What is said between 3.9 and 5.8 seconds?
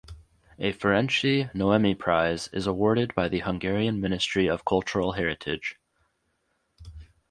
Ministry of Cultural Heritage.